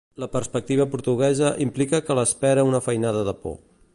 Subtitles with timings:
[0.21, 3.57] La perspectiva portuguesa implica que l'espera una feinada de por.